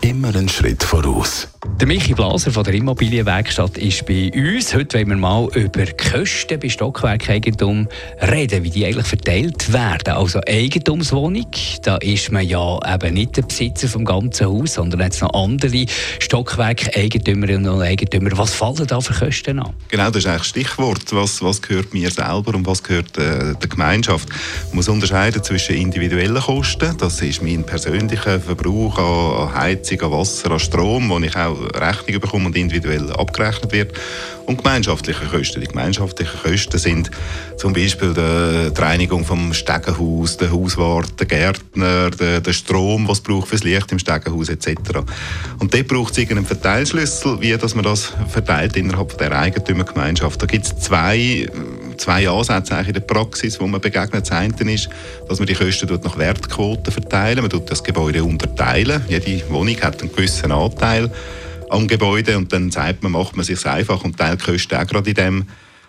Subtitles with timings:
[0.00, 1.48] Immer einen Schritt voraus.
[1.80, 4.74] Der Michi Blaser von der Immobilienwerkstatt ist bei uns.
[4.74, 7.88] Heute wollen wir mal über Kosten bei Stockwerkeigentum
[8.20, 10.14] reden, wie die eigentlich verteilt werden.
[10.14, 11.46] Also Eigentumswohnung,
[11.82, 15.86] da ist man ja eben nicht der Besitzer vom ganzen Haus, sondern jetzt noch andere
[16.20, 18.30] Stockwerkeigentümerinnen und Eigentümer.
[18.34, 19.72] Was fallen da für Kosten an?
[19.88, 21.12] Genau, das ist eigentlich das Stichwort.
[21.12, 24.28] Was, was gehört mir selber und was gehört äh, der Gemeinschaft?
[24.68, 30.50] Man muss unterscheiden zwischen individuellen Kosten, das ist mein persönlicher Verbrauch an Heizung, an Wasser,
[30.50, 33.92] an Strom, wo ich auch Rechnung bekommen und individuell abgerechnet wird.
[34.46, 35.60] Und gemeinschaftliche Kosten.
[35.60, 37.10] Die gemeinschaftlichen Kosten sind
[37.56, 43.48] zum Beispiel die, Reinigung vom Stegenhaus, der Hauswart, der Gärtner, der, der Strom, was braucht
[43.48, 44.76] fürs Licht im Stegenhaus etc.
[45.58, 50.42] Und dort braucht es einen Verteilschlüssel, wie dass man das verteilt innerhalb der Eigentümergemeinschaft.
[50.42, 51.48] Da gibt es zwei
[51.96, 54.22] zwei Ansätze in der Praxis, wo man begegnet.
[54.22, 54.88] Das eine ist,
[55.28, 57.40] dass man die Kosten nach Wertquoten verteilen.
[57.40, 59.02] Man tut das Gebäude unterteilen.
[59.08, 61.10] Jede Wohnung hat einen gewissen Anteil
[61.70, 64.86] am Gebäude und dann sagt man, macht man sich einfach und teilt die Kosten auch
[64.86, 65.44] gerade in dem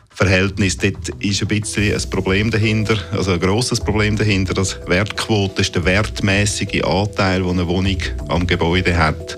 [0.10, 0.78] Verhältnis.
[0.78, 4.54] Dort ist ein bisschen ein Problem dahinter, also ein grosses Problem dahinter.
[4.54, 7.98] Das Wertquote ist der wertmäßige Anteil, den eine Wohnung
[8.30, 9.38] am Gebäude hat.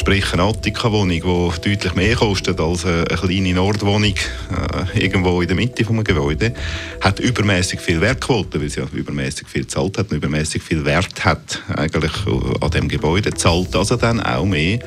[0.00, 1.10] Sprich eine Attika-Wohnung,
[1.64, 6.52] die deutlich mehr kostet als eine kleine Nordwohnung äh, irgendwo in der Mitte des Gebäudes,
[7.00, 11.24] hat übermäßig viel Wertquote, weil sie ja übermäßig viel zahlt hat und übermäßig viel Wert
[11.24, 12.12] hat eigentlich
[12.60, 14.78] an dem Gebäude, zahlt also dann auch mehr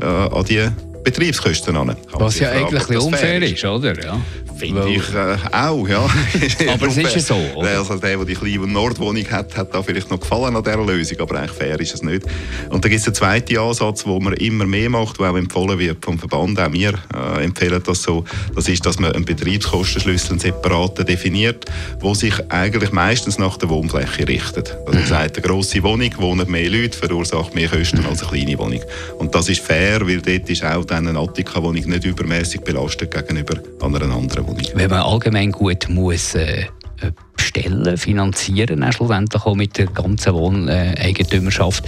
[0.00, 0.68] äh, an die
[1.02, 1.96] Betriebskosten an.
[2.12, 4.02] Was ja eigentlich unfair ist, oder?
[4.02, 4.20] Ja.
[4.58, 6.00] Finde ich äh, auch, ja.
[6.72, 7.78] aber es ist ja so, oder?
[7.78, 11.20] Also der, der die kleine Nordwohnung hat, hat da vielleicht noch gefallen an dieser Lösung,
[11.20, 12.24] aber eigentlich fair ist es nicht.
[12.68, 15.78] Und da gibt es einen zweiten Ansatz, wo man immer mehr macht, der auch empfohlen
[15.78, 20.32] wird vom Verband, auch wir äh, empfehlen das so, das ist, dass man einen Betriebskostenschlüssel
[20.32, 21.64] einen separaten definiert,
[22.00, 24.76] wo sich eigentlich meistens nach der Wohnfläche richtet.
[24.86, 28.58] Also man sagt, eine grosse Wohnung wohnen mehr Leute, verursacht mehr Kosten als eine kleine
[28.58, 28.80] Wohnung.
[29.18, 33.54] Und das ist fair, weil dort ist auch dann eine Attika-Wohnung nicht übermäßig belastet gegenüber
[33.80, 34.62] einer anderen Wohnung.
[34.74, 36.66] Wenn man allgemein gut muss äh,
[37.36, 41.84] bestellen, finanzieren, auch schlussendlich auch mit der ganzen Wohneigentümerschaft,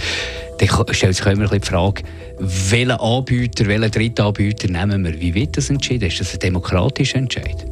[0.57, 2.03] dann stellt sich immer die Frage,
[2.39, 5.19] welchen Anbieter, welchen Drittanbieter nehmen wir?
[5.19, 6.07] Wie wird das entschieden?
[6.07, 7.70] Ist das ein demokratischer Entscheid?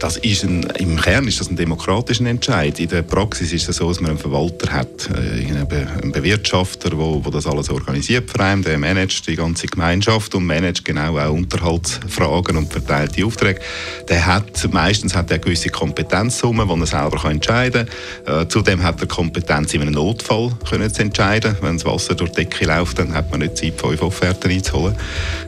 [0.00, 2.78] Das ist ein, Im Kern ist das ein demokratischer Entscheid.
[2.80, 7.30] In der Praxis ist es so, dass man einen Verwalter hat, äh, einen Bewirtschafter, der
[7.30, 12.56] das alles organisiert für einen, der managt die ganze Gemeinschaft und managt genau auch Unterhaltsfragen
[12.56, 13.60] und verteilt die Aufträge.
[14.08, 17.86] Der hat, meistens hat er gewisse Kompetenzsummen, die er selber entscheiden
[18.24, 18.42] kann.
[18.42, 21.56] Äh, zudem hat er Kompetenz, in einem Notfall können zu entscheiden.
[21.60, 24.96] Wenn das Wasser durch die Decke läuft, dann hat man nicht Zeit, fünf Offerten einzuholen.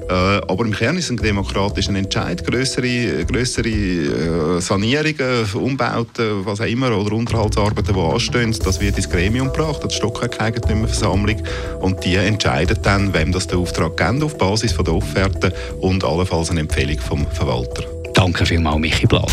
[0.09, 2.47] Äh, aber im Kern ist es ein demokratischer Entscheid.
[2.47, 3.69] Größere, größere
[3.99, 9.83] äh, Sanierungen, Umbauten, was auch immer, oder Unterhaltsarbeiten, die anstehen, das wird ins Gremium gebracht,
[9.89, 11.43] die Stockwerkeigentümerversammlung.
[11.81, 16.05] Und die entscheiden dann, wem das der Auftrag gibt, auf Basis von der Offerte und
[16.05, 17.85] allenfalls eine Empfehlung vom Verwalter.
[18.15, 19.33] Danke vielmals, Michi Blatt.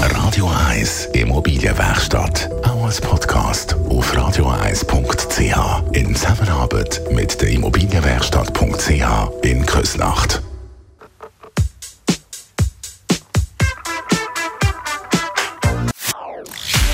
[0.00, 2.48] Radio 1 Immobilienwerkstatt.
[2.64, 5.94] Auch als Podcast auf radio1.ch.
[5.94, 10.42] In Zusammenarbeit mit der Immobilienwerkstatt.ch in Küsnacht.